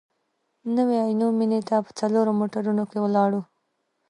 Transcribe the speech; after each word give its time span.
نوي 0.75 0.97
عینو 1.05 1.27
مېنې 1.39 1.59
ته 1.67 1.75
په 1.85 1.91
څلورو 1.99 2.31
موټرونو 2.39 2.83
کې 2.89 2.97
ولاړو. 3.01 3.41